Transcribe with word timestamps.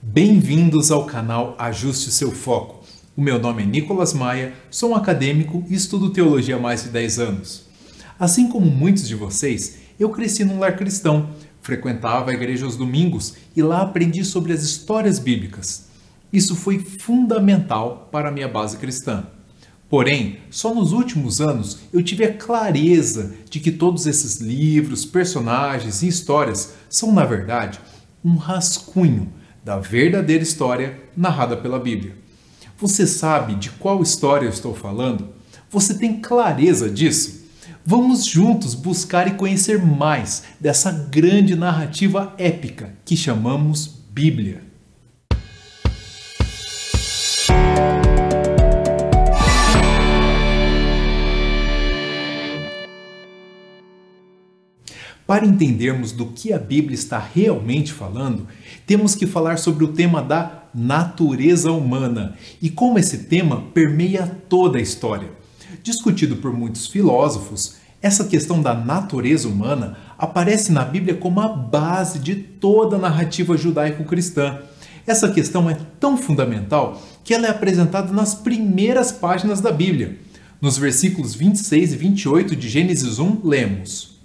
Bem-vindos 0.00 0.92
ao 0.92 1.06
canal 1.06 1.56
Ajuste 1.58 2.08
o 2.08 2.12
Seu 2.12 2.30
Foco. 2.30 2.84
O 3.16 3.20
meu 3.20 3.36
nome 3.36 3.64
é 3.64 3.66
Nicolas 3.66 4.14
Maia, 4.14 4.54
sou 4.70 4.90
um 4.90 4.94
acadêmico 4.94 5.64
e 5.68 5.74
estudo 5.74 6.10
teologia 6.10 6.54
há 6.54 6.58
mais 6.58 6.84
de 6.84 6.90
10 6.90 7.18
anos. 7.18 7.66
Assim 8.16 8.48
como 8.48 8.70
muitos 8.70 9.08
de 9.08 9.16
vocês, 9.16 9.78
eu 9.98 10.08
cresci 10.10 10.44
num 10.44 10.60
lar 10.60 10.76
cristão, 10.76 11.30
frequentava 11.60 12.30
a 12.30 12.34
igreja 12.34 12.64
aos 12.64 12.76
domingos 12.76 13.34
e 13.56 13.62
lá 13.62 13.82
aprendi 13.82 14.24
sobre 14.24 14.52
as 14.52 14.62
histórias 14.62 15.18
bíblicas. 15.18 15.88
Isso 16.32 16.54
foi 16.54 16.78
fundamental 16.78 18.08
para 18.12 18.28
a 18.28 18.32
minha 18.32 18.48
base 18.48 18.76
cristã. 18.76 19.26
Porém, 19.90 20.38
só 20.48 20.72
nos 20.72 20.92
últimos 20.92 21.40
anos 21.40 21.80
eu 21.92 22.04
tive 22.04 22.24
a 22.24 22.32
clareza 22.32 23.34
de 23.50 23.58
que 23.58 23.72
todos 23.72 24.06
esses 24.06 24.36
livros, 24.36 25.04
personagens 25.04 26.02
e 26.02 26.08
histórias 26.08 26.74
são, 26.88 27.12
na 27.12 27.24
verdade, 27.24 27.80
um 28.24 28.36
rascunho 28.36 29.32
da 29.64 29.78
verdadeira 29.78 30.42
história 30.42 30.98
narrada 31.16 31.56
pela 31.56 31.78
Bíblia. 31.78 32.16
Você 32.78 33.06
sabe 33.06 33.54
de 33.56 33.70
qual 33.70 34.02
história 34.02 34.46
eu 34.46 34.50
estou 34.50 34.74
falando? 34.74 35.30
Você 35.70 35.94
tem 35.94 36.20
clareza 36.20 36.88
disso? 36.88 37.46
Vamos 37.84 38.24
juntos 38.24 38.74
buscar 38.74 39.26
e 39.26 39.34
conhecer 39.34 39.82
mais 39.82 40.44
dessa 40.60 40.92
grande 40.92 41.56
narrativa 41.56 42.34
épica 42.38 42.94
que 43.04 43.16
chamamos 43.16 43.86
Bíblia. 44.10 44.67
Para 55.28 55.44
entendermos 55.44 56.10
do 56.10 56.24
que 56.24 56.54
a 56.54 56.58
Bíblia 56.58 56.94
está 56.94 57.18
realmente 57.18 57.92
falando, 57.92 58.46
temos 58.86 59.14
que 59.14 59.26
falar 59.26 59.58
sobre 59.58 59.84
o 59.84 59.88
tema 59.92 60.22
da 60.22 60.62
natureza 60.74 61.70
humana 61.70 62.34
e 62.62 62.70
como 62.70 62.98
esse 62.98 63.24
tema 63.24 63.60
permeia 63.74 64.26
toda 64.48 64.78
a 64.78 64.80
história. 64.80 65.30
Discutido 65.82 66.36
por 66.36 66.54
muitos 66.54 66.86
filósofos, 66.86 67.74
essa 68.00 68.24
questão 68.24 68.62
da 68.62 68.72
natureza 68.72 69.46
humana 69.48 69.98
aparece 70.16 70.72
na 70.72 70.82
Bíblia 70.82 71.14
como 71.14 71.40
a 71.40 71.48
base 71.48 72.20
de 72.20 72.34
toda 72.34 72.96
a 72.96 72.98
narrativa 72.98 73.54
judaico-cristã. 73.54 74.60
Essa 75.06 75.30
questão 75.30 75.68
é 75.68 75.76
tão 76.00 76.16
fundamental 76.16 77.02
que 77.22 77.34
ela 77.34 77.48
é 77.48 77.50
apresentada 77.50 78.10
nas 78.14 78.34
primeiras 78.34 79.12
páginas 79.12 79.60
da 79.60 79.72
Bíblia. 79.72 80.16
Nos 80.58 80.78
versículos 80.78 81.34
26 81.34 81.92
e 81.92 81.96
28 81.98 82.56
de 82.56 82.66
Gênesis 82.66 83.18
1, 83.18 83.42
lemos: 83.44 84.17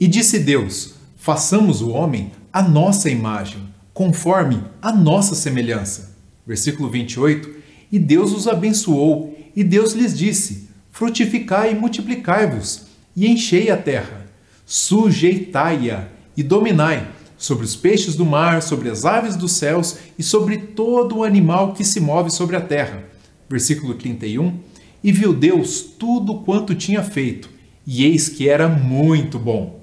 e 0.00 0.08
disse 0.08 0.38
Deus: 0.38 0.94
façamos 1.20 1.82
o 1.82 1.90
homem 1.90 2.32
à 2.50 2.62
nossa 2.62 3.10
imagem, 3.10 3.68
conforme 3.92 4.64
a 4.80 4.90
nossa 4.90 5.34
semelhança. 5.34 6.16
Versículo 6.46 6.88
28. 6.88 7.60
E 7.92 7.98
Deus 7.98 8.32
os 8.32 8.48
abençoou, 8.48 9.38
e 9.54 9.62
Deus 9.62 9.92
lhes 9.92 10.16
disse: 10.16 10.70
Frutificai 10.90 11.72
e 11.72 11.74
multiplicai-vos, 11.74 12.86
e 13.14 13.26
enchei 13.26 13.70
a 13.70 13.76
terra, 13.76 14.26
sujeitai-a 14.64 16.08
e 16.34 16.42
dominai 16.42 17.06
sobre 17.36 17.64
os 17.64 17.76
peixes 17.76 18.14
do 18.14 18.24
mar, 18.24 18.62
sobre 18.62 18.88
as 18.88 19.04
aves 19.04 19.36
dos 19.36 19.52
céus 19.52 19.98
e 20.18 20.22
sobre 20.22 20.56
todo 20.56 21.18
o 21.18 21.24
animal 21.24 21.74
que 21.74 21.84
se 21.84 22.00
move 22.00 22.30
sobre 22.30 22.56
a 22.56 22.60
terra. 22.60 23.04
Versículo 23.48 23.94
31. 23.94 24.58
E 25.02 25.12
viu 25.12 25.34
Deus 25.34 25.82
tudo 25.82 26.40
quanto 26.40 26.74
tinha 26.74 27.02
feito, 27.02 27.50
e 27.86 28.04
eis 28.04 28.28
que 28.28 28.48
era 28.48 28.68
muito 28.68 29.38
bom. 29.38 29.79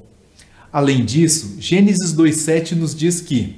Além 0.72 1.06
disso, 1.06 1.56
Gênesis 1.60 2.14
2,7 2.14 2.74
nos 2.74 2.94
diz 2.94 3.22
que: 3.22 3.56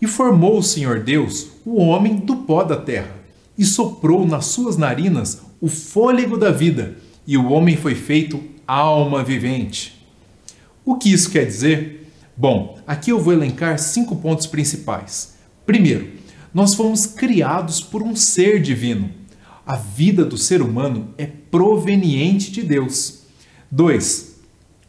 E 0.00 0.06
formou 0.06 0.58
o 0.58 0.62
Senhor 0.62 1.00
Deus 1.00 1.48
o 1.64 1.80
homem 1.80 2.16
do 2.16 2.36
pó 2.36 2.62
da 2.62 2.76
terra, 2.76 3.14
e 3.58 3.64
soprou 3.64 4.26
nas 4.26 4.46
suas 4.46 4.76
narinas 4.76 5.42
o 5.60 5.68
fôlego 5.68 6.36
da 6.36 6.50
vida, 6.50 6.96
e 7.26 7.36
o 7.36 7.50
homem 7.50 7.76
foi 7.76 7.94
feito 7.94 8.42
alma 8.66 9.24
vivente. 9.24 9.96
O 10.84 10.96
que 10.96 11.12
isso 11.12 11.30
quer 11.30 11.44
dizer? 11.44 12.08
Bom, 12.36 12.78
aqui 12.86 13.10
eu 13.10 13.18
vou 13.18 13.32
elencar 13.32 13.78
cinco 13.78 14.14
pontos 14.16 14.46
principais. 14.46 15.34
Primeiro, 15.64 16.10
nós 16.54 16.74
fomos 16.74 17.06
criados 17.06 17.80
por 17.80 18.02
um 18.02 18.14
ser 18.14 18.60
divino. 18.60 19.10
A 19.66 19.74
vida 19.74 20.24
do 20.24 20.38
ser 20.38 20.62
humano 20.62 21.12
é 21.18 21.26
proveniente 21.26 22.52
de 22.52 22.62
Deus. 22.62 23.22
2 23.70 24.25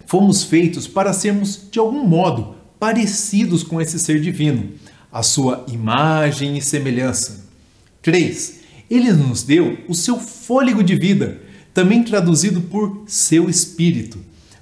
fomos 0.08 0.44
feitos 0.44 0.88
para 0.88 1.14
sermos, 1.14 1.68
de 1.70 1.78
algum 1.78 2.04
modo, 2.08 2.56
parecidos 2.80 3.62
com 3.62 3.80
esse 3.80 4.00
ser 4.00 4.20
divino, 4.22 4.72
a 5.12 5.22
sua 5.22 5.66
imagem 5.68 6.58
e 6.58 6.62
semelhança. 6.62 7.46
3. 8.02 8.62
Ele 8.90 9.12
nos 9.12 9.44
deu 9.44 9.78
o 9.88 9.94
seu 9.94 10.18
fôlego 10.18 10.82
de 10.82 10.96
vida, 10.96 11.42
também 11.74 12.04
traduzido 12.04 12.62
por 12.62 13.04
seu 13.06 13.50
espírito, 13.50 14.18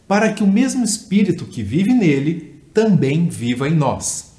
para 0.08 0.34
que 0.34 0.44
o 0.44 0.48
mesmo 0.48 0.84
espírito 0.84 1.46
que 1.46 1.62
vive 1.62 1.94
nele 1.94 2.56
também 2.74 3.30
viva 3.30 3.70
em 3.70 3.76
nós. 3.76 4.34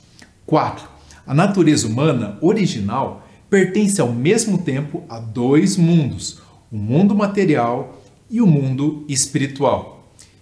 4. 0.44 0.88
A 1.24 1.32
natureza 1.32 1.86
humana 1.86 2.36
original 2.40 3.26
pertence 3.48 4.00
ao 4.00 4.12
mesmo 4.12 4.58
tempo 4.58 5.04
a 5.08 5.20
dois 5.20 5.76
mundos, 5.76 6.40
o 6.70 6.76
mundo 6.76 7.14
material 7.14 8.02
e 8.28 8.40
o 8.40 8.46
mundo 8.46 9.04
espiritual. 9.08 9.95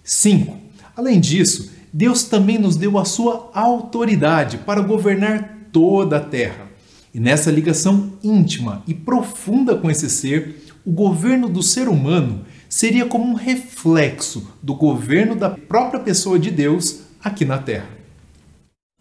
5. 0.05 0.55
Além 0.95 1.19
disso, 1.19 1.71
Deus 1.91 2.23
também 2.23 2.59
nos 2.59 2.77
deu 2.77 2.97
a 2.97 3.03
sua 3.03 3.49
autoridade 3.53 4.59
para 4.59 4.81
governar 4.81 5.67
toda 5.71 6.17
a 6.17 6.21
terra. 6.21 6.67
E 7.13 7.19
nessa 7.19 7.49
ligação 7.49 8.13
íntima 8.23 8.83
e 8.85 8.93
profunda 8.93 9.75
com 9.75 9.89
esse 9.89 10.09
ser, 10.09 10.63
o 10.85 10.91
governo 10.91 11.49
do 11.49 11.63
ser 11.63 11.87
humano 11.87 12.45
seria 12.69 13.05
como 13.05 13.25
um 13.25 13.33
reflexo 13.33 14.51
do 14.61 14.75
governo 14.75 15.35
da 15.35 15.49
própria 15.49 15.99
pessoa 15.99 16.37
de 16.37 16.51
Deus 16.51 16.99
aqui 17.23 17.43
na 17.43 17.57
terra. 17.57 17.89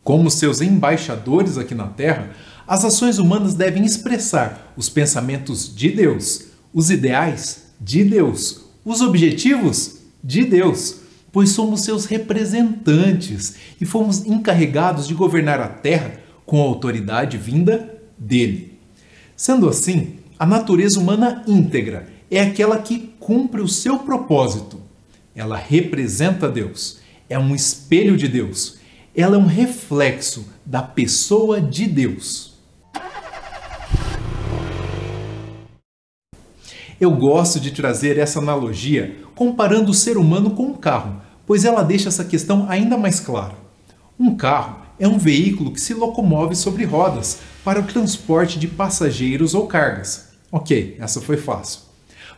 Como 0.02 0.30
seus 0.30 0.60
embaixadores 0.60 1.58
aqui 1.58 1.74
na 1.74 1.88
terra, 1.88 2.30
as 2.66 2.84
ações 2.84 3.18
humanas 3.18 3.54
devem 3.54 3.84
expressar 3.84 4.72
os 4.76 4.88
pensamentos 4.88 5.74
de 5.74 5.90
Deus, 5.90 6.46
os 6.72 6.90
ideais 6.90 7.64
de 7.80 8.04
Deus, 8.04 8.64
os 8.84 9.00
objetivos 9.00 10.03
de 10.24 10.42
Deus, 10.42 11.00
pois 11.30 11.50
somos 11.50 11.82
seus 11.82 12.06
representantes 12.06 13.56
e 13.78 13.84
fomos 13.84 14.24
encarregados 14.24 15.06
de 15.06 15.12
governar 15.12 15.60
a 15.60 15.68
terra 15.68 16.18
com 16.46 16.62
a 16.62 16.64
autoridade 16.64 17.36
vinda 17.36 18.00
dele. 18.16 18.78
Sendo 19.36 19.68
assim, 19.68 20.14
a 20.38 20.46
natureza 20.46 20.98
humana 20.98 21.44
íntegra 21.46 22.08
é 22.30 22.40
aquela 22.40 22.78
que 22.78 23.12
cumpre 23.20 23.60
o 23.60 23.68
seu 23.68 23.98
propósito. 23.98 24.80
Ela 25.34 25.56
representa 25.56 26.48
Deus, 26.48 27.00
é 27.28 27.38
um 27.38 27.54
espelho 27.54 28.16
de 28.16 28.28
Deus, 28.28 28.78
ela 29.14 29.36
é 29.36 29.38
um 29.38 29.46
reflexo 29.46 30.46
da 30.64 30.82
pessoa 30.82 31.60
de 31.60 31.86
Deus. 31.86 32.53
Eu 37.00 37.10
gosto 37.10 37.58
de 37.58 37.72
trazer 37.72 38.18
essa 38.18 38.38
analogia 38.38 39.16
comparando 39.34 39.90
o 39.90 39.94
ser 39.94 40.16
humano 40.16 40.50
com 40.50 40.66
um 40.66 40.74
carro, 40.74 41.20
pois 41.44 41.64
ela 41.64 41.82
deixa 41.82 42.08
essa 42.08 42.24
questão 42.24 42.66
ainda 42.68 42.96
mais 42.96 43.18
clara. 43.18 43.54
Um 44.18 44.36
carro 44.36 44.76
é 44.98 45.08
um 45.08 45.18
veículo 45.18 45.72
que 45.72 45.80
se 45.80 45.92
locomove 45.92 46.54
sobre 46.54 46.84
rodas 46.84 47.40
para 47.64 47.80
o 47.80 47.84
transporte 47.84 48.58
de 48.58 48.68
passageiros 48.68 49.54
ou 49.54 49.66
cargas. 49.66 50.28
Ok, 50.52 50.96
essa 51.00 51.20
foi 51.20 51.36
fácil. 51.36 51.80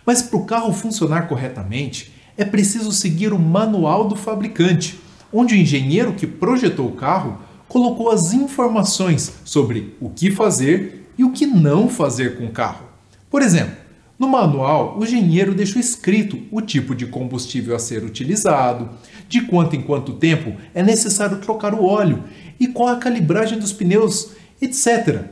Mas 0.06 0.22
para 0.22 0.38
o 0.38 0.46
carro 0.46 0.72
funcionar 0.72 1.28
corretamente, 1.28 2.12
é 2.36 2.44
preciso 2.44 2.92
seguir 2.92 3.32
o 3.32 3.38
manual 3.38 4.08
do 4.08 4.16
fabricante, 4.16 4.98
onde 5.30 5.54
o 5.54 5.58
engenheiro 5.58 6.14
que 6.14 6.26
projetou 6.26 6.86
o 6.86 6.92
carro 6.92 7.38
colocou 7.68 8.10
as 8.10 8.32
informações 8.32 9.34
sobre 9.44 9.94
o 10.00 10.08
que 10.08 10.30
fazer 10.30 11.10
e 11.18 11.24
o 11.24 11.32
que 11.32 11.46
não 11.46 11.88
fazer 11.90 12.38
com 12.38 12.46
o 12.46 12.52
carro. 12.52 12.86
Por 13.28 13.42
exemplo, 13.42 13.85
no 14.18 14.28
manual, 14.28 14.96
o 14.98 15.04
engenheiro 15.04 15.54
deixou 15.54 15.78
escrito 15.78 16.38
o 16.50 16.62
tipo 16.62 16.94
de 16.94 17.06
combustível 17.06 17.76
a 17.76 17.78
ser 17.78 18.02
utilizado, 18.02 18.88
de 19.28 19.42
quanto 19.42 19.76
em 19.76 19.82
quanto 19.82 20.14
tempo 20.14 20.54
é 20.74 20.82
necessário 20.82 21.38
trocar 21.38 21.74
o 21.74 21.84
óleo 21.84 22.24
e 22.58 22.66
qual 22.66 22.88
a 22.88 22.96
calibragem 22.96 23.58
dos 23.58 23.74
pneus, 23.74 24.30
etc. 24.60 25.24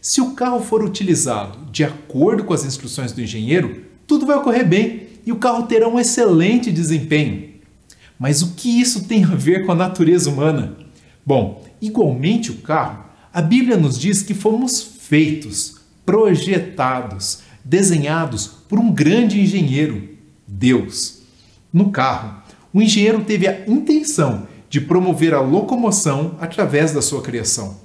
Se 0.00 0.20
o 0.20 0.32
carro 0.32 0.60
for 0.60 0.82
utilizado 0.82 1.70
de 1.70 1.84
acordo 1.84 2.42
com 2.42 2.52
as 2.52 2.64
instruções 2.64 3.12
do 3.12 3.22
engenheiro, 3.22 3.84
tudo 4.06 4.26
vai 4.26 4.36
ocorrer 4.36 4.66
bem 4.66 5.06
e 5.24 5.30
o 5.30 5.36
carro 5.36 5.62
terá 5.64 5.88
um 5.88 5.98
excelente 5.98 6.72
desempenho. 6.72 7.54
Mas 8.18 8.42
o 8.42 8.54
que 8.54 8.80
isso 8.80 9.04
tem 9.04 9.24
a 9.24 9.34
ver 9.34 9.64
com 9.64 9.72
a 9.72 9.76
natureza 9.76 10.28
humana? 10.28 10.76
Bom, 11.24 11.64
igualmente 11.80 12.50
o 12.50 12.56
carro, 12.56 13.04
a 13.32 13.40
Bíblia 13.40 13.76
nos 13.76 13.98
diz 13.98 14.22
que 14.22 14.34
fomos 14.34 14.82
feitos, 14.82 15.76
projetados, 16.04 17.40
desenhados 17.64 18.46
por 18.68 18.78
um 18.78 18.92
grande 18.92 19.40
engenheiro, 19.40 20.10
Deus. 20.46 21.22
No 21.72 21.90
carro, 21.90 22.42
o 22.72 22.82
engenheiro 22.82 23.24
teve 23.24 23.48
a 23.48 23.64
intenção 23.66 24.46
de 24.68 24.80
promover 24.80 25.32
a 25.32 25.40
locomoção 25.40 26.36
através 26.40 26.92
da 26.92 27.00
sua 27.00 27.22
criação. 27.22 27.76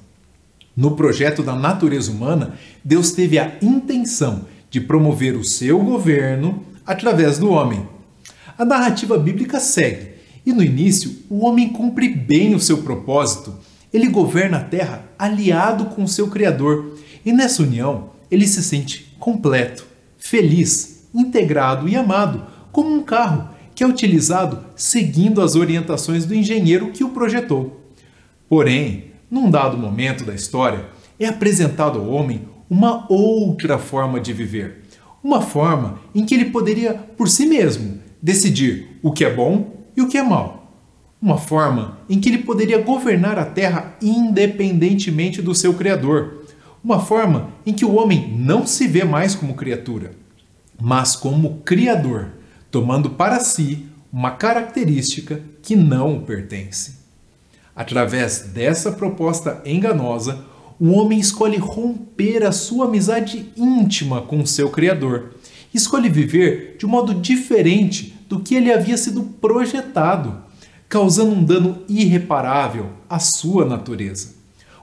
No 0.76 0.96
projeto 0.96 1.44
da 1.44 1.56
natureza 1.56 2.12
humana, 2.12 2.56
Deus 2.84 3.12
teve 3.12 3.38
a 3.38 3.58
intenção 3.62 4.46
de 4.70 4.80
promover 4.82 5.36
o 5.36 5.44
seu 5.44 5.80
governo 5.80 6.64
através 6.86 7.38
do 7.38 7.50
homem. 7.50 7.88
A 8.58 8.66
narrativa 8.66 9.18
bíblica 9.18 9.60
segue, 9.60 10.12
e 10.46 10.54
no 10.54 10.64
início 10.64 11.16
o 11.30 11.46
homem 11.46 11.70
cumpre 11.70 12.10
bem 12.10 12.56
o 12.56 12.60
seu 12.60 12.80
propósito. 12.80 13.56
Ele 13.94 14.08
governa 14.08 14.58
a 14.58 14.64
terra 14.64 15.04
aliado 15.18 15.86
com 15.86 16.04
o 16.04 16.08
seu 16.08 16.28
Criador, 16.28 16.98
e 17.26 17.34
nessa 17.34 17.64
união 17.64 18.12
ele 18.32 18.48
se 18.48 18.64
sente 18.64 19.09
completo, 19.30 19.86
feliz, 20.18 21.08
integrado 21.14 21.88
e 21.88 21.96
amado, 21.96 22.48
como 22.72 22.92
um 22.92 23.04
carro 23.04 23.50
que 23.76 23.84
é 23.84 23.88
utilizado 23.88 24.66
seguindo 24.76 25.40
as 25.40 25.56
orientações 25.56 26.26
do 26.26 26.34
engenheiro 26.34 26.90
que 26.90 27.04
o 27.04 27.10
projetou. 27.10 27.80
Porém, 28.50 29.12
num 29.30 29.52
dado 29.52 29.78
momento 29.78 30.26
da 30.26 30.34
história, 30.34 30.88
é 31.20 31.28
apresentado 31.28 32.00
ao 32.00 32.10
homem 32.10 32.42
uma 32.68 33.06
outra 33.08 33.78
forma 33.78 34.20
de 34.20 34.34
viver. 34.34 34.82
Uma 35.24 35.42
forma 35.42 36.00
em 36.16 36.26
que 36.26 36.34
ele 36.34 36.46
poderia, 36.46 36.96
por 36.96 37.30
si 37.30 37.46
mesmo, 37.46 38.00
decidir 38.20 39.00
o 39.04 39.12
que 39.12 39.24
é 39.24 39.32
bom 39.32 39.86
e 39.96 40.02
o 40.02 40.08
que 40.08 40.18
é 40.18 40.24
mal. 40.24 40.74
Uma 41.22 41.38
forma 41.38 42.00
em 42.10 42.20
que 42.20 42.30
ele 42.30 42.40
poderia 42.40 42.82
governar 42.82 43.38
a 43.38 43.46
terra 43.46 43.96
independentemente 44.02 45.40
do 45.40 45.54
seu 45.54 45.76
Criador. 45.76 46.39
Uma 46.82 47.02
forma 47.02 47.52
em 47.66 47.74
que 47.74 47.84
o 47.84 47.96
homem 47.96 48.34
não 48.38 48.66
se 48.66 48.88
vê 48.88 49.04
mais 49.04 49.36
como 49.36 49.54
criatura, 49.54 50.12
mas 50.80 51.14
como 51.14 51.60
Criador, 51.66 52.30
tomando 52.72 53.10
para 53.10 53.42
si 53.42 53.86
uma 54.12 54.32
característica 54.32 55.42
que 55.62 55.76
não 55.76 56.22
pertence. 56.22 57.00
Através 57.76 58.52
dessa 58.54 58.94
proposta 58.94 59.62
enganosa, 59.66 60.46
o 60.80 60.92
homem 60.92 61.20
escolhe 61.20 61.58
romper 61.58 62.46
a 62.46 62.54
sua 62.54 62.86
amizade 62.86 63.52
íntima 63.58 64.22
com 64.22 64.40
o 64.40 64.48
seu 64.48 64.70
Criador. 64.70 65.36
Escolhe 65.74 66.08
viver 66.08 66.78
de 66.80 66.86
um 66.86 66.90
modo 66.90 67.14
diferente 67.14 68.18
do 68.30 68.40
que 68.40 68.56
ele 68.56 68.72
havia 68.72 68.96
sido 68.96 69.24
projetado, 69.24 70.44
causando 70.88 71.36
um 71.36 71.44
dano 71.44 71.84
irreparável 71.90 72.92
à 73.10 73.20
sua 73.20 73.66
natureza. 73.66 74.39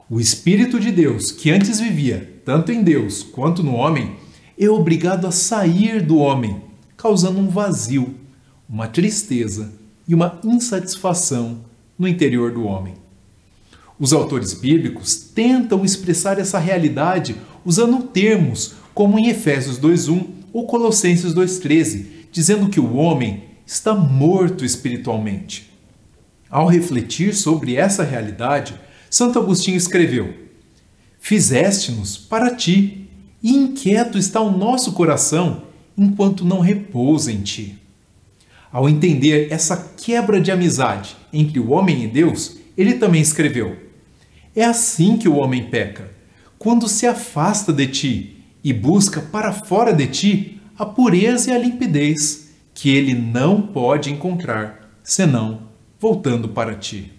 O 0.09 0.21
Espírito 0.21 0.79
de 0.79 0.89
Deus, 0.89 1.33
que 1.33 1.51
antes 1.51 1.81
vivia 1.81 2.39
tanto 2.45 2.71
em 2.71 2.81
Deus 2.81 3.23
quanto 3.23 3.61
no 3.61 3.73
homem, 3.73 4.15
é 4.57 4.69
obrigado 4.69 5.27
a 5.27 5.31
sair 5.31 6.01
do 6.01 6.17
homem, 6.17 6.61
causando 6.95 7.39
um 7.39 7.49
vazio, 7.49 8.15
uma 8.69 8.87
tristeza 8.87 9.73
e 10.07 10.15
uma 10.15 10.39
insatisfação 10.45 11.59
no 11.99 12.07
interior 12.07 12.53
do 12.53 12.63
homem. 12.63 12.93
Os 13.99 14.13
autores 14.13 14.53
bíblicos 14.53 15.13
tentam 15.13 15.83
expressar 15.83 16.39
essa 16.39 16.57
realidade 16.57 17.35
usando 17.65 18.03
termos 18.03 18.75
como 18.93 19.19
em 19.19 19.27
Efésios 19.27 19.77
2:1 19.77 20.25
ou 20.53 20.65
Colossenses 20.65 21.33
2:13, 21.33 22.05
dizendo 22.31 22.69
que 22.69 22.79
o 22.79 22.95
homem 22.95 23.43
está 23.65 23.93
morto 23.93 24.63
espiritualmente. 24.63 25.69
Ao 26.49 26.65
refletir 26.65 27.35
sobre 27.35 27.75
essa 27.75 28.05
realidade, 28.05 28.73
Santo 29.17 29.39
Agostinho 29.39 29.77
escreveu: 29.77 30.31
Fizeste-nos 31.17 32.15
para 32.15 32.53
ti, 32.53 33.09
e 33.41 33.49
inquieto 33.51 34.15
está 34.15 34.39
o 34.39 34.55
nosso 34.55 34.91
coração 34.91 35.63
enquanto 35.97 36.45
não 36.45 36.59
repousa 36.59 37.31
em 37.31 37.41
ti. 37.41 37.79
Ao 38.71 38.87
entender 38.87 39.51
essa 39.51 39.91
quebra 39.97 40.39
de 40.39 40.51
amizade 40.51 41.17
entre 41.33 41.59
o 41.59 41.71
homem 41.71 42.03
e 42.03 42.07
Deus, 42.07 42.57
ele 42.77 42.93
também 42.93 43.19
escreveu: 43.19 43.75
É 44.55 44.63
assim 44.63 45.17
que 45.17 45.27
o 45.27 45.37
homem 45.37 45.67
peca, 45.67 46.11
quando 46.59 46.87
se 46.87 47.07
afasta 47.07 47.73
de 47.73 47.87
ti 47.87 48.45
e 48.63 48.71
busca 48.71 49.19
para 49.19 49.51
fora 49.51 49.93
de 49.93 50.05
ti 50.05 50.61
a 50.77 50.85
pureza 50.85 51.49
e 51.49 51.55
a 51.55 51.57
limpidez 51.57 52.51
que 52.71 52.95
ele 52.95 53.15
não 53.15 53.63
pode 53.63 54.11
encontrar, 54.11 54.91
senão 55.01 55.69
voltando 55.99 56.49
para 56.49 56.75
ti. 56.75 57.16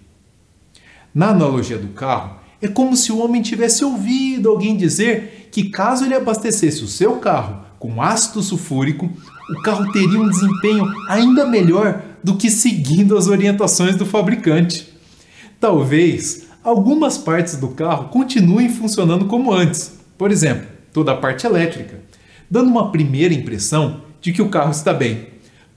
Na 1.14 1.30
analogia 1.30 1.78
do 1.78 1.88
carro, 1.88 2.38
é 2.60 2.68
como 2.68 2.96
se 2.96 3.12
o 3.12 3.18
homem 3.18 3.40
tivesse 3.40 3.84
ouvido 3.84 4.48
alguém 4.48 4.76
dizer 4.76 5.48
que 5.50 5.70
caso 5.70 6.04
ele 6.04 6.14
abastecesse 6.14 6.82
o 6.82 6.88
seu 6.88 7.16
carro 7.16 7.68
com 7.78 8.02
ácido 8.02 8.42
sulfúrico, 8.42 9.08
o 9.50 9.62
carro 9.62 9.90
teria 9.92 10.20
um 10.20 10.28
desempenho 10.28 10.84
ainda 11.08 11.46
melhor 11.46 12.02
do 12.22 12.36
que 12.36 12.50
seguindo 12.50 13.16
as 13.16 13.28
orientações 13.28 13.96
do 13.96 14.04
fabricante. 14.04 14.92
Talvez 15.60 16.48
algumas 16.62 17.16
partes 17.16 17.56
do 17.56 17.68
carro 17.68 18.08
continuem 18.08 18.68
funcionando 18.68 19.26
como 19.26 19.52
antes, 19.52 19.98
por 20.16 20.30
exemplo, 20.30 20.66
toda 20.92 21.12
a 21.12 21.16
parte 21.16 21.46
elétrica, 21.46 22.00
dando 22.50 22.68
uma 22.68 22.90
primeira 22.90 23.32
impressão 23.32 24.02
de 24.20 24.32
que 24.32 24.42
o 24.42 24.48
carro 24.48 24.72
está 24.72 24.92
bem. 24.92 25.28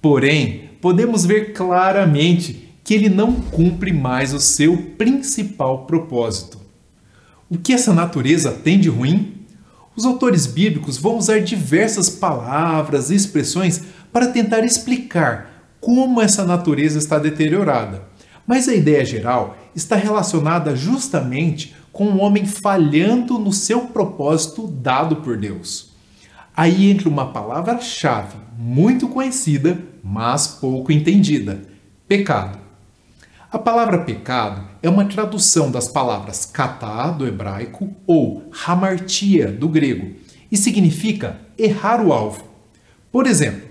Porém, 0.01 0.71
podemos 0.81 1.23
ver 1.25 1.53
claramente 1.53 2.70
que 2.91 2.95
ele 2.95 3.07
não 3.07 3.35
cumpre 3.35 3.93
mais 3.93 4.33
o 4.33 4.39
seu 4.41 4.75
principal 4.97 5.85
propósito. 5.85 6.59
O 7.49 7.57
que 7.57 7.71
essa 7.71 7.93
natureza 7.93 8.51
tem 8.51 8.77
de 8.77 8.89
ruim? 8.89 9.45
Os 9.95 10.03
autores 10.03 10.45
bíblicos 10.45 10.97
vão 10.97 11.15
usar 11.15 11.39
diversas 11.39 12.09
palavras 12.09 13.09
e 13.09 13.15
expressões 13.15 13.81
para 14.11 14.27
tentar 14.27 14.65
explicar 14.65 15.69
como 15.79 16.21
essa 16.21 16.43
natureza 16.43 16.99
está 16.99 17.17
deteriorada. 17.17 18.03
Mas 18.45 18.67
a 18.67 18.75
ideia 18.75 19.05
geral 19.05 19.55
está 19.73 19.95
relacionada 19.95 20.75
justamente 20.75 21.73
com 21.93 22.07
o 22.07 22.17
homem 22.17 22.45
falhando 22.45 23.39
no 23.39 23.53
seu 23.53 23.83
propósito 23.83 24.67
dado 24.67 25.15
por 25.15 25.37
Deus. 25.37 25.93
Aí 26.53 26.91
entra 26.91 27.07
uma 27.07 27.31
palavra-chave 27.31 28.35
muito 28.59 29.07
conhecida, 29.07 29.79
mas 30.03 30.45
pouco 30.45 30.91
entendida: 30.91 31.61
pecado. 32.05 32.60
A 33.51 33.59
palavra 33.59 33.97
pecado 34.05 34.65
é 34.81 34.89
uma 34.89 35.03
tradução 35.03 35.69
das 35.69 35.89
palavras 35.89 36.45
katá, 36.45 37.11
do 37.11 37.27
hebraico, 37.27 37.93
ou 38.07 38.49
hamartia, 38.65 39.51
do 39.51 39.67
grego, 39.67 40.15
e 40.49 40.55
significa 40.55 41.37
errar 41.57 42.01
o 42.01 42.13
alvo. 42.13 42.45
Por 43.11 43.27
exemplo, 43.27 43.63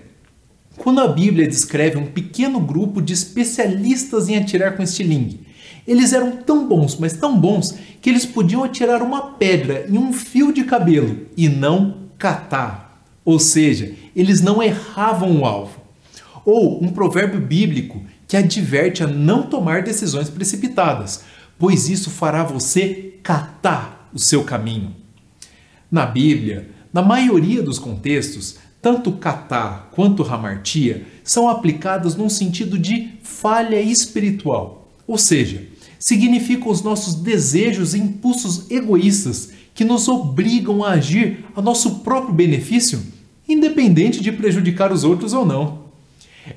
quando 0.77 1.01
a 1.01 1.07
Bíblia 1.07 1.47
descreve 1.47 1.97
um 1.97 2.05
pequeno 2.05 2.59
grupo 2.59 3.01
de 3.01 3.11
especialistas 3.13 4.29
em 4.29 4.37
atirar 4.37 4.77
com 4.77 4.83
estilingue, 4.83 5.47
eles 5.87 6.13
eram 6.13 6.33
tão 6.33 6.67
bons, 6.67 6.97
mas 6.97 7.13
tão 7.13 7.35
bons, 7.35 7.75
que 7.99 8.11
eles 8.11 8.23
podiam 8.23 8.63
atirar 8.63 9.01
uma 9.01 9.31
pedra 9.31 9.87
em 9.89 9.97
um 9.97 10.13
fio 10.13 10.53
de 10.53 10.63
cabelo 10.63 11.25
e 11.35 11.49
não 11.49 12.01
catar. 12.19 13.03
Ou 13.25 13.39
seja, 13.39 13.95
eles 14.15 14.41
não 14.41 14.61
erravam 14.61 15.39
o 15.39 15.43
alvo. 15.43 15.81
Ou 16.45 16.83
um 16.83 16.89
provérbio 16.89 17.41
bíblico 17.41 18.03
que 18.31 18.37
adverte 18.37 19.03
a 19.03 19.07
não 19.07 19.43
tomar 19.43 19.83
decisões 19.83 20.29
precipitadas, 20.29 21.25
pois 21.59 21.89
isso 21.89 22.09
fará 22.09 22.45
você 22.45 23.15
catar 23.21 24.09
o 24.13 24.17
seu 24.17 24.45
caminho. 24.45 24.95
Na 25.91 26.05
Bíblia, 26.05 26.69
na 26.93 27.01
maioria 27.01 27.61
dos 27.61 27.77
contextos, 27.77 28.55
tanto 28.81 29.11
catar 29.11 29.89
quanto 29.91 30.23
ramartia 30.23 31.05
são 31.25 31.49
aplicadas 31.49 32.15
num 32.15 32.29
sentido 32.29 32.79
de 32.79 33.09
falha 33.21 33.81
espiritual, 33.81 34.89
ou 35.05 35.17
seja, 35.17 35.67
significam 35.99 36.71
os 36.71 36.81
nossos 36.81 37.15
desejos 37.15 37.93
e 37.93 37.99
impulsos 37.99 38.71
egoístas 38.71 39.51
que 39.73 39.83
nos 39.83 40.07
obrigam 40.07 40.85
a 40.85 40.91
agir 40.91 41.43
a 41.53 41.61
nosso 41.61 41.99
próprio 41.99 42.33
benefício, 42.33 43.01
independente 43.45 44.21
de 44.21 44.31
prejudicar 44.31 44.89
os 44.89 45.03
outros 45.03 45.33
ou 45.33 45.45
não. 45.45 45.80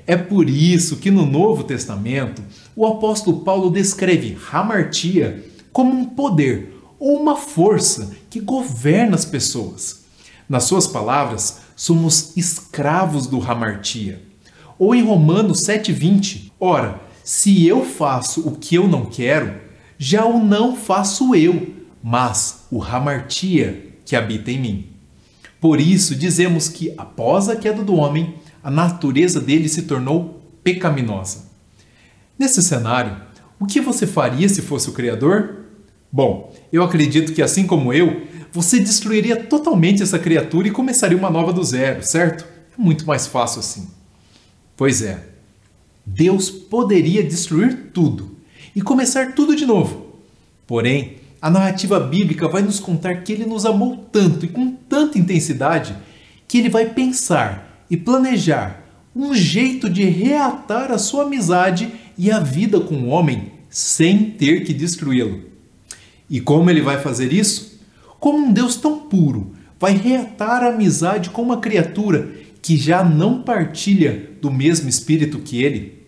É 0.07 0.15
por 0.15 0.49
isso 0.49 0.97
que 0.97 1.11
no 1.11 1.25
Novo 1.25 1.63
Testamento 1.63 2.41
o 2.75 2.85
apóstolo 2.85 3.41
Paulo 3.41 3.69
descreve 3.69 4.37
hamartia 4.51 5.45
como 5.71 5.93
um 5.93 6.05
poder 6.05 6.73
ou 6.99 7.19
uma 7.19 7.35
força 7.35 8.11
que 8.29 8.39
governa 8.39 9.15
as 9.15 9.25
pessoas. 9.25 10.05
Nas 10.47 10.63
suas 10.63 10.87
palavras, 10.87 11.61
somos 11.75 12.35
escravos 12.37 13.27
do 13.27 13.41
hamartia. 13.41 14.21
Ou 14.77 14.93
em 14.93 15.03
Romanos 15.03 15.61
7:20, 15.61 16.51
ora, 16.59 17.01
se 17.23 17.65
eu 17.65 17.83
faço 17.83 18.47
o 18.47 18.51
que 18.51 18.75
eu 18.75 18.87
não 18.87 19.05
quero, 19.05 19.55
já 19.97 20.25
o 20.25 20.43
não 20.43 20.75
faço 20.75 21.33
eu, 21.35 21.73
mas 22.03 22.65
o 22.69 22.83
hamartia 22.83 23.95
que 24.05 24.15
habita 24.15 24.51
em 24.51 24.59
mim. 24.59 24.89
Por 25.59 25.81
isso 25.81 26.15
dizemos 26.15 26.69
que 26.69 26.93
após 26.97 27.49
a 27.49 27.55
queda 27.55 27.83
do 27.83 27.95
homem, 27.95 28.35
a 28.65 28.71
natureza 28.71 29.39
dele 29.39 29.69
se 29.69 29.83
tornou 29.83 30.41
pecaminosa. 30.63 31.43
Nesse 32.37 32.63
cenário, 32.63 33.15
o 33.59 33.67
que 33.67 33.79
você 33.79 34.07
faria 34.07 34.49
se 34.49 34.63
fosse 34.63 34.89
o 34.89 34.93
Criador? 34.93 35.57
Bom, 36.11 36.51
eu 36.73 36.81
acredito 36.81 37.31
que 37.31 37.43
assim 37.43 37.67
como 37.67 37.93
eu, 37.93 38.23
você 38.51 38.79
destruiria 38.79 39.35
totalmente 39.35 40.01
essa 40.01 40.17
criatura 40.17 40.67
e 40.67 40.71
começaria 40.71 41.15
uma 41.15 41.29
nova 41.29 41.53
do 41.53 41.63
zero, 41.63 42.01
certo? 42.01 42.43
É 42.75 42.81
muito 42.81 43.05
mais 43.05 43.27
fácil 43.27 43.59
assim. 43.59 43.87
Pois 44.75 45.03
é, 45.03 45.23
Deus 46.03 46.49
poderia 46.49 47.21
destruir 47.21 47.91
tudo 47.93 48.35
e 48.75 48.81
começar 48.81 49.35
tudo 49.35 49.55
de 49.55 49.67
novo. 49.67 50.15
Porém, 50.65 51.17
a 51.39 51.51
narrativa 51.51 51.99
bíblica 51.99 52.47
vai 52.47 52.63
nos 52.63 52.79
contar 52.79 53.21
que 53.21 53.31
ele 53.31 53.45
nos 53.45 53.63
amou 53.63 53.97
tanto 54.11 54.43
e 54.43 54.49
com 54.49 54.71
tanta 54.71 55.19
intensidade 55.19 55.95
que 56.47 56.57
ele 56.57 56.69
vai 56.69 56.87
pensar 56.89 57.64
e 57.89 57.97
planejar 57.97 58.83
um 59.15 59.33
jeito 59.33 59.89
de 59.89 60.03
reatar 60.03 60.91
a 60.91 60.97
sua 60.97 61.23
amizade 61.23 61.91
e 62.17 62.31
a 62.31 62.39
vida 62.39 62.79
com 62.79 62.95
o 62.95 63.07
homem 63.07 63.51
sem 63.69 64.31
ter 64.31 64.63
que 64.63 64.73
destruí-lo. 64.73 65.43
E 66.29 66.39
como 66.39 66.69
ele 66.69 66.81
vai 66.81 66.99
fazer 67.01 67.31
isso? 67.31 67.79
Como 68.19 68.39
um 68.39 68.51
Deus 68.51 68.75
tão 68.75 68.99
puro 68.99 69.55
vai 69.79 69.93
reatar 69.93 70.63
a 70.63 70.69
amizade 70.69 71.29
com 71.29 71.41
uma 71.41 71.57
criatura 71.57 72.31
que 72.61 72.77
já 72.77 73.03
não 73.03 73.41
partilha 73.41 74.31
do 74.41 74.51
mesmo 74.51 74.89
espírito 74.89 75.39
que 75.39 75.63
ele? 75.63 76.05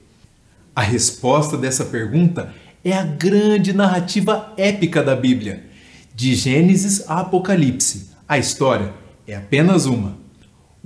A 0.76 0.82
resposta 0.82 1.58
dessa 1.58 1.86
pergunta 1.86 2.54
é 2.84 2.94
a 2.94 3.04
grande 3.04 3.74
narrativa 3.74 4.54
épica 4.58 5.04
da 5.04 5.16
Bíblia. 5.16 5.66
De 6.16 6.34
Gênesis 6.34 7.04
a 7.08 7.20
Apocalipse, 7.20 8.10
a 8.28 8.38
história 8.38 8.94
é 9.28 9.36
apenas 9.36 9.86
uma: 9.86 10.18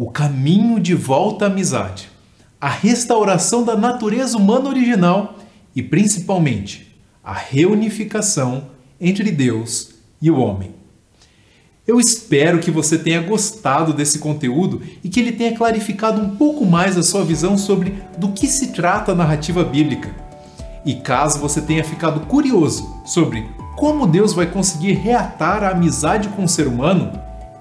o 0.02 0.10
caminho 0.10 0.80
de 0.80 0.96
volta 0.96 1.46
à 1.46 1.48
amizade, 1.48 2.10
a 2.60 2.68
restauração 2.68 3.64
da 3.64 3.78
natureza 3.78 4.36
humana 4.36 4.68
original 4.68 5.38
e, 5.76 5.84
principalmente, 5.84 7.00
a 7.24 7.36
reunificação 7.36 8.64
entre 9.00 9.30
Deus 9.30 9.92
e 10.20 10.32
o 10.32 10.40
homem. 10.40 10.72
Eu 11.86 12.00
espero 12.00 12.58
que 12.58 12.72
você 12.72 12.98
tenha 12.98 13.22
gostado 13.22 13.94
desse 13.94 14.18
conteúdo 14.18 14.82
e 15.04 15.08
que 15.08 15.20
ele 15.20 15.34
tenha 15.34 15.56
clarificado 15.56 16.20
um 16.20 16.36
pouco 16.36 16.66
mais 16.66 16.98
a 16.98 17.04
sua 17.04 17.24
visão 17.24 17.56
sobre 17.56 17.94
do 18.18 18.32
que 18.32 18.48
se 18.48 18.70
trata 18.70 19.12
a 19.12 19.16
narrativa 19.16 19.64
bíblica. 19.64 20.10
E 20.84 20.96
caso 20.96 21.38
você 21.38 21.62
tenha 21.62 21.84
ficado 21.84 22.22
curioso 22.22 22.92
sobre 23.06 23.48
como 23.78 24.08
Deus 24.08 24.34
vai 24.34 24.48
conseguir 24.48 24.94
reatar 24.94 25.64
a 25.64 25.70
amizade 25.70 26.28
com 26.30 26.46
o 26.46 26.50
ser 26.50 26.66
humano, 26.66 27.12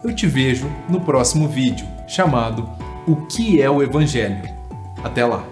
eu 0.03 0.15
te 0.15 0.27
vejo 0.27 0.71
no 0.89 1.03
próximo 1.03 1.47
vídeo, 1.47 1.87
chamado 2.11 2.69
O 3.07 3.15
que 3.27 3.63
é 3.63 3.71
o 3.71 3.81
Evangelho? 3.83 4.43
Até 5.05 5.25
lá! 5.25 5.45